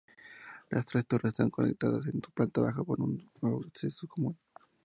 Las 0.71 0.87
tres 0.87 1.05
torres 1.05 1.29
están 1.33 1.51
conectadas 1.51 2.07
en 2.07 2.23
su 2.23 2.31
planta 2.31 2.59
baja 2.61 2.83
por 2.83 2.99
un 3.01 3.29
acceso 3.67 4.07
común. 4.07 4.35